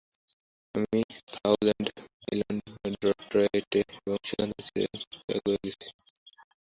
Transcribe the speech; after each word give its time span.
আমি 0.75 0.99
thousand 1.33 1.87
island 2.23 2.63
থেকে 2.73 2.89
ডেট্রয়েটে 3.01 3.79
এবং 3.97 4.17
সেখান 4.27 4.49
থেকে 4.57 4.81
চিকাগোয় 5.01 5.59
যাচ্ছি। 5.63 5.89